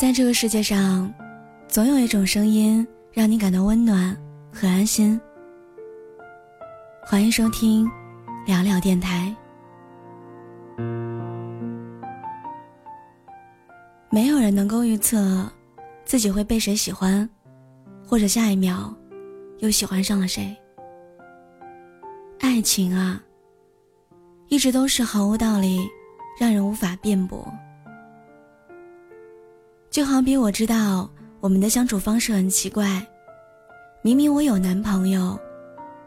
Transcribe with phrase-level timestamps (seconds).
[0.00, 1.12] 在这个世界上，
[1.68, 4.16] 总有一种声音让你感到温暖
[4.50, 5.20] 和安心。
[7.02, 7.86] 欢迎收听
[8.46, 9.36] 聊聊电台。
[14.08, 15.46] 没有人能够预测
[16.06, 17.28] 自己会被谁喜欢，
[18.08, 18.96] 或者下一秒
[19.58, 20.56] 又喜欢上了谁。
[22.40, 23.22] 爱情啊，
[24.48, 25.86] 一直都是毫无道理，
[26.40, 27.46] 让人无法辩驳。
[29.90, 33.04] 就好比我知道我们的相处方式很奇怪，
[34.02, 35.36] 明明我有男朋友，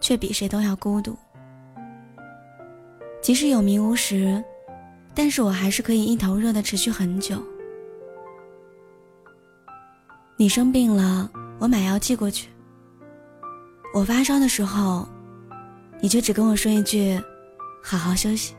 [0.00, 1.16] 却比谁都要孤独。
[3.22, 4.42] 即使有名无实，
[5.14, 7.42] 但是我还是可以一头热的持续很久。
[10.36, 12.50] 你生病了，我买药寄过去。
[13.94, 15.08] 我发烧的时候，
[16.02, 17.18] 你却只跟我说一句
[17.82, 18.54] ：“好好休息。”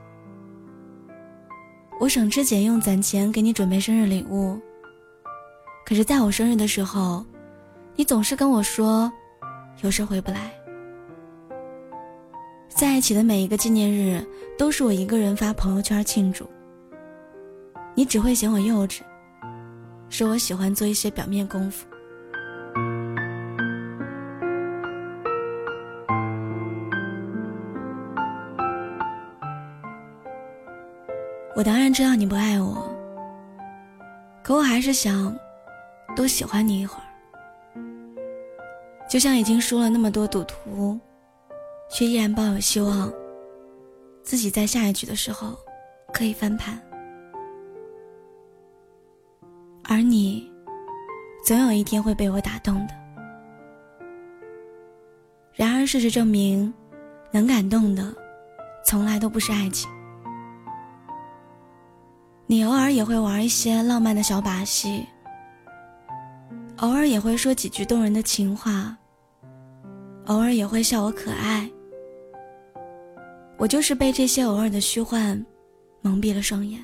[2.01, 4.60] 我省吃俭用攒钱给你准备生日礼物。
[5.91, 7.21] 可是，在我生日的时候，
[7.97, 9.11] 你总是跟我说，
[9.81, 10.49] 有事回不来。
[12.70, 14.25] 在一起的每一个纪念日，
[14.57, 16.49] 都是我一个人发朋友圈庆祝。
[17.93, 19.01] 你只会嫌我幼稚，
[20.07, 21.85] 说我喜欢做一些表面功夫。
[31.53, 32.89] 我当然知道你不爱我，
[34.41, 35.37] 可我还是想。
[36.15, 37.07] 多喜欢你一会儿，
[39.09, 40.99] 就像已经输了那么多赌徒，
[41.90, 43.12] 却依然抱有希望，
[44.23, 45.57] 自己在下一局的时候
[46.13, 46.79] 可以翻盘。
[49.84, 50.49] 而你，
[51.45, 52.93] 总有一天会被我打动的。
[55.54, 56.73] 然而事实证明，
[57.32, 58.13] 能感动的，
[58.85, 59.89] 从来都不是爱情。
[62.48, 65.06] 你偶尔也会玩一些浪漫的小把戏。
[66.81, 68.97] 偶尔也会说几句动人的情话，
[70.25, 71.69] 偶尔也会笑我可爱。
[73.59, 75.45] 我就是被这些偶尔的虚幻
[76.01, 76.83] 蒙蔽了双眼，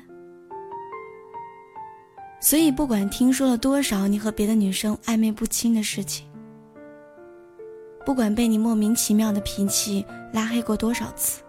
[2.40, 6.28] 所以不管听说了多少你和别的女生暧昧不清的事情，
[8.06, 11.42] 不管被你莫名其妙的脾气拉黑过多少次，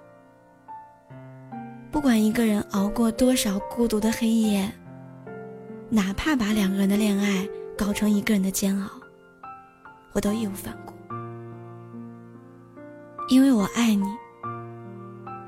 [1.92, 4.68] 不管一个人熬过多少孤独的黑夜，
[5.88, 7.48] 哪怕把两个人的恋爱。
[7.80, 8.90] 搞成一个人的煎熬，
[10.12, 10.94] 我都义无反顾，
[13.30, 14.06] 因为我爱你，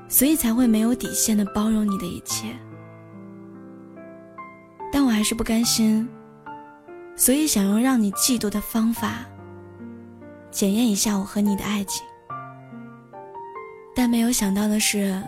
[0.08, 2.56] 所以才会没有底线的包容你的一切。
[4.90, 6.08] 但我还是不甘心，
[7.16, 9.26] 所以想用让你嫉妒的方法，
[10.50, 12.02] 检验一下我和你的爱情。
[13.94, 15.22] 但没有想到的是，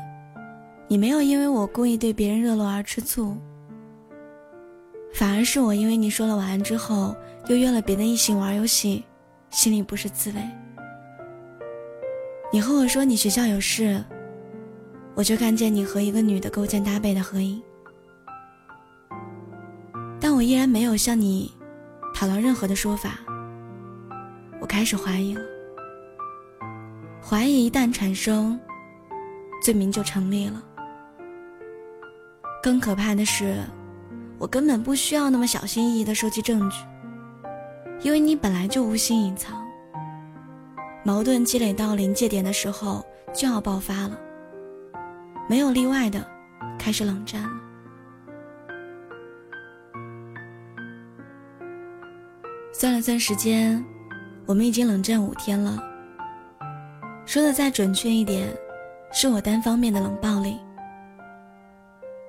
[0.89, 3.37] 你没有因为我故意对别人热络而吃醋。
[5.15, 7.15] 反而是我，因为你说了晚安之后，
[7.47, 9.05] 又约了别的异性玩游戏，
[9.51, 10.41] 心里不是滋味。
[12.53, 14.03] 你和我说你学校有事，
[15.15, 17.63] 我就看见你和一个女的勾肩搭背的合影，
[20.21, 21.55] 但我依然没有向你
[22.13, 23.21] 讨论任何的说法。
[24.61, 25.43] 我开始怀疑了，
[27.23, 28.59] 怀疑一旦产生，
[29.63, 30.61] 罪名就成立了。
[32.61, 33.63] 更可怕的是。
[34.45, 36.77] 我根本不需要那么小心翼翼地收集证据，
[38.03, 39.67] 因为你本来就无心隐藏。
[41.03, 43.03] 矛盾积累到临界点的时候
[43.33, 44.21] 就要爆发了，
[45.49, 46.23] 没有例外的，
[46.79, 47.51] 开始冷战了。
[52.71, 53.83] 算了算时间，
[54.45, 55.83] 我们已经冷战五天了。
[57.25, 58.55] 说的再准确一点，
[59.11, 60.59] 是我单方面的冷暴力。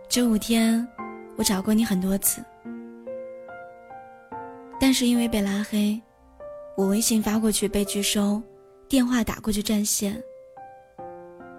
[0.08, 0.88] 这五天。
[1.38, 2.42] 我找过你很多次，
[4.80, 6.02] 但是因为被拉黑，
[6.78, 8.42] 我微信发过去被拒收，
[8.88, 10.22] 电话打过去占线。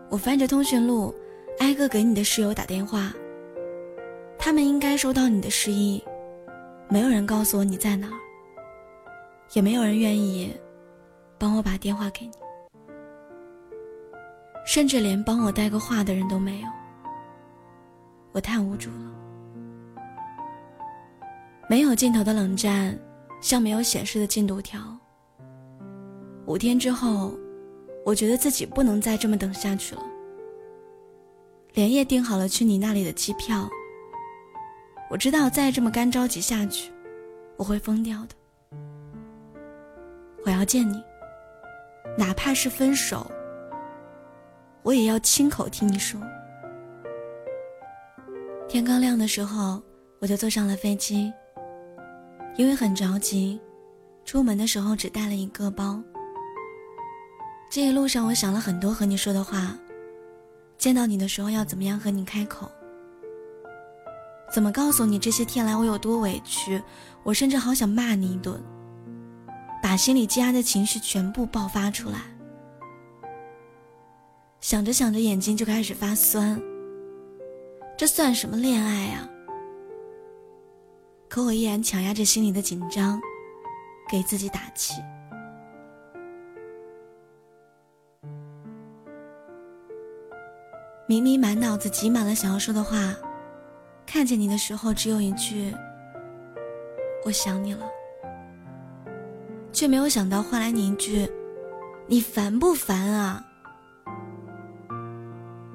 [0.08, 1.14] 我翻着通讯录，
[1.58, 3.12] 挨个给你的室友打电话，
[4.38, 6.02] 他们应该收到你的示意，
[6.88, 8.18] 没有人告诉我你在哪儿，
[9.52, 10.56] 也没有人愿意
[11.36, 12.32] 帮我把电话给你，
[14.64, 16.68] 甚至连帮我带个话的人都没有，
[18.32, 19.25] 我太无助了。
[21.68, 22.96] 没有尽头的冷战，
[23.40, 24.80] 像没有显示的进度条。
[26.46, 27.34] 五天之后，
[28.04, 30.02] 我觉得自己不能再这么等下去了。
[31.74, 33.68] 连夜订好了去你那里的机票。
[35.10, 36.92] 我知道再这么干着急下去，
[37.56, 38.78] 我会疯掉的。
[40.44, 41.02] 我要见你，
[42.16, 43.28] 哪怕是分手，
[44.82, 46.20] 我也要亲口听你说。
[48.68, 49.82] 天刚亮的时候，
[50.20, 51.32] 我就坐上了飞机。
[52.56, 53.60] 因为很着急，
[54.24, 56.02] 出门的时候只带了一个包。
[57.68, 59.76] 这一路上，我想了很多和你说的话，
[60.78, 62.70] 见到你的时候要怎么样和你开口，
[64.50, 66.80] 怎么告诉你这些天来我有多委屈，
[67.22, 68.58] 我甚至好想骂你一顿，
[69.82, 72.20] 把心里积压的情绪全部爆发出来。
[74.60, 76.60] 想着想着，眼睛就开始发酸。
[77.98, 79.28] 这算什么恋爱啊？
[81.28, 83.20] 可我依然强压着心里的紧张，
[84.08, 84.94] 给自己打气。
[91.08, 93.14] 明明满脑子挤满了想要说的话，
[94.04, 95.72] 看见你的时候只有一句
[97.24, 97.86] “我想你了”，
[99.72, 101.28] 却没有想到换来你一句
[102.08, 103.44] “你烦不烦啊？”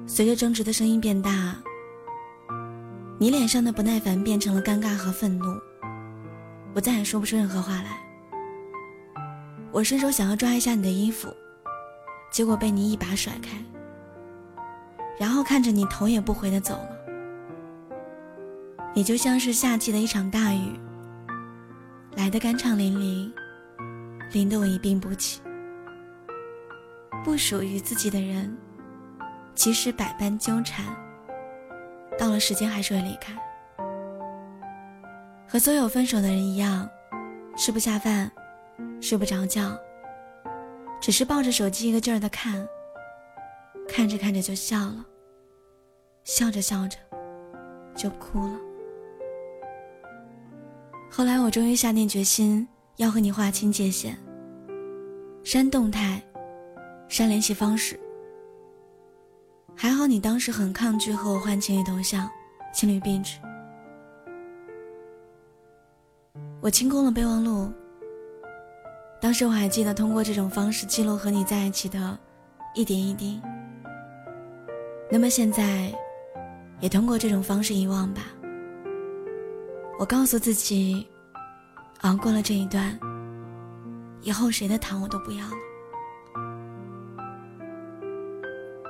[0.06, 1.56] 随着争执的声音变大，
[3.22, 5.56] 你脸上的不耐烦变成了尴尬和愤怒，
[6.74, 8.02] 我再也说不出任何话来。
[9.70, 11.32] 我伸手想要抓一下你的衣服，
[12.32, 13.50] 结果被你一把甩开。
[15.20, 16.98] 然后看着你头也不回的走了，
[18.92, 20.72] 你就像是夏季的一场大雨，
[22.16, 23.30] 来的干畅淋漓，
[24.32, 25.40] 淋得我一病不起。
[27.22, 28.52] 不属于自己的人，
[29.54, 30.84] 即使百般纠缠，
[32.18, 33.32] 到了时间还是会离开。
[35.48, 36.88] 和所有分手的人一样，
[37.56, 38.30] 吃不下饭，
[39.00, 39.76] 睡不着觉，
[41.00, 42.66] 只是抱着手机一个劲儿的看。
[43.88, 45.04] 看着看着就笑了，
[46.24, 46.96] 笑着笑着
[47.94, 48.58] 就哭了。
[51.10, 52.66] 后来我终于下定决心
[52.96, 54.16] 要和你划清界限，
[55.44, 56.22] 删动态，
[57.08, 58.00] 删联系方式。
[59.82, 62.30] 还好你当时很抗拒和我换情侣头像、
[62.72, 63.36] 情侣壁纸。
[66.60, 67.68] 我清空了备忘录。
[69.20, 72.16] 当时我还记得通过这种方式记录和你在一起的
[72.76, 73.42] 一点一滴。
[75.10, 75.92] 那么现在，
[76.78, 78.22] 也通过这种方式遗忘吧。
[79.98, 81.04] 我告诉自己，
[82.02, 82.96] 熬过了这一段，
[84.20, 85.56] 以后谁的糖我都不要了。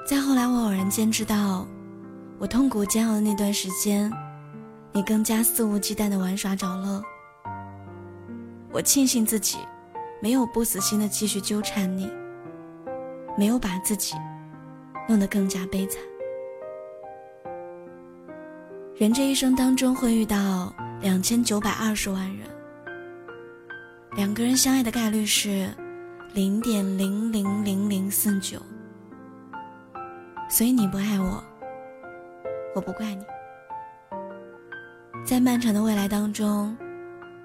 [0.05, 1.67] 再后来，我偶然间知道，
[2.39, 4.13] 我痛苦煎熬的那段时间，
[4.93, 7.03] 你更加肆无忌惮的玩耍找乐。
[8.73, 9.59] 我庆幸自己，
[10.21, 12.11] 没有不死心的继续纠缠你，
[13.39, 14.15] 没有把自己
[15.09, 16.03] 弄得更加悲惨。
[18.97, 22.47] 人这一生当中会遇到两千九百二十万人，
[24.17, 25.71] 两个人相爱的概率是
[26.35, 28.61] 零点零零零零四九，
[30.53, 31.43] 所以你不爱我，
[32.75, 33.25] 我不怪你。
[35.25, 36.77] 在漫长的未来当中，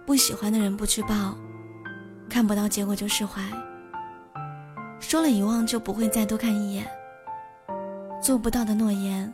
[0.05, 1.33] 不喜欢的人不去抱，
[2.29, 3.41] 看不到结果就释怀，
[4.99, 6.85] 说了遗忘就不会再多看一眼，
[8.21, 9.33] 做不到的诺言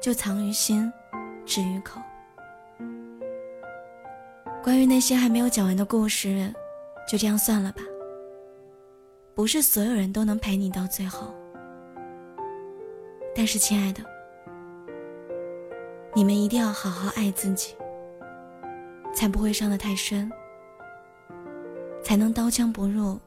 [0.00, 0.90] 就藏于心。
[1.44, 1.98] 止于口。
[4.62, 6.54] 关于那些还没有讲完的故事，
[7.10, 7.80] 就这样算了吧。
[9.34, 11.34] 不是所有人都能陪你到最后，
[13.34, 14.02] 但是亲爱的，
[16.14, 17.76] 你们一定要好好爱自己，
[19.14, 20.30] 才不会伤得太深，
[22.02, 23.18] 才能刀枪不入，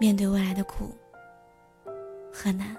[0.00, 0.94] 面对未来的苦
[2.32, 2.74] 和难。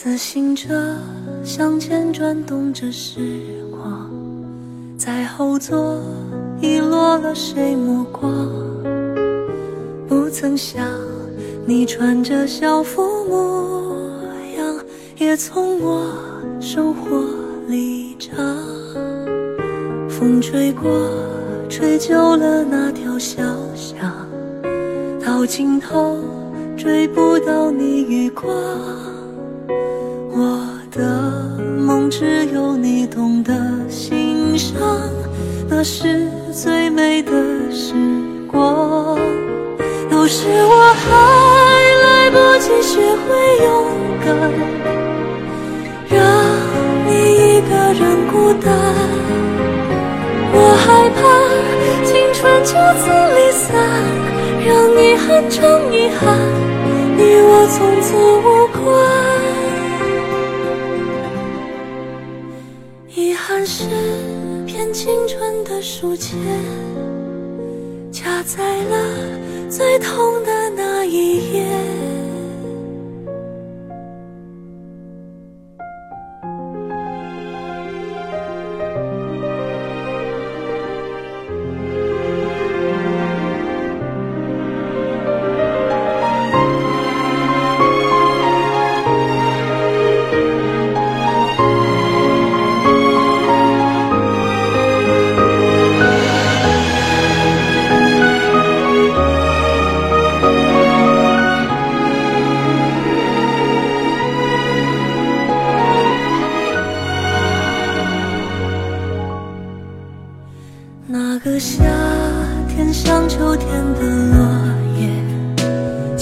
[0.00, 0.96] 自行车
[1.42, 3.18] 向前转动着时
[3.68, 4.08] 光，
[4.96, 6.00] 在后座
[6.60, 8.48] 遗落了谁目光？
[10.06, 10.86] 不曾想
[11.66, 14.22] 你穿着校服模
[14.56, 14.76] 样，
[15.16, 16.14] 也从我
[16.60, 17.20] 生活
[17.66, 18.38] 里长。
[20.08, 21.10] 风吹过，
[21.68, 23.42] 吹旧了那条小
[23.74, 23.98] 巷，
[25.20, 26.18] 到尽头
[26.76, 28.54] 追不到你余光。
[32.18, 33.54] 只有你懂得
[33.88, 34.76] 欣赏，
[35.68, 37.30] 那是最美的
[37.70, 37.94] 时
[38.50, 39.16] 光。
[40.10, 41.06] 有时我还
[42.02, 43.28] 来不及学会
[43.62, 43.84] 勇
[44.24, 44.34] 敢，
[46.10, 46.18] 让
[47.06, 48.74] 你一个人孤单。
[50.52, 51.20] 我害怕
[52.04, 53.06] 青春就此
[53.36, 53.68] 离散，
[54.66, 56.36] 让你恨成遗憾，
[57.16, 58.08] 你我从此
[58.40, 59.17] 无关。
[65.00, 66.36] 青春的书签。
[68.10, 71.67] 夹在了最痛的那一页。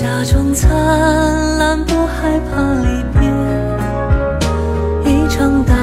[0.06, 0.70] 假装灿
[1.58, 3.22] 烂，不害怕离别。
[5.04, 5.74] 一场大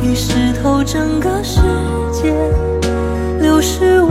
[0.00, 1.60] 雨湿透整个世
[2.12, 2.32] 界，
[3.40, 4.01] 流逝。